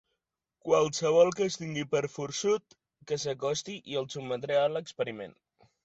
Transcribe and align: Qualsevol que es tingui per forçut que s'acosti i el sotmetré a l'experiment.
Qualsevol 0.67 1.29
que 1.41 1.45
es 1.51 1.59
tingui 1.65 1.85
per 1.93 2.03
forçut 2.15 2.79
que 3.13 3.21
s'acosti 3.27 3.79
i 3.93 4.03
el 4.05 4.13
sotmetré 4.17 4.63
a 4.65 4.69
l'experiment. 4.77 5.43